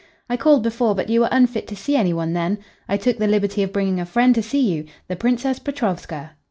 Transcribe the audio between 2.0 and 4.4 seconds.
one then. I took the liberty of bringing a friend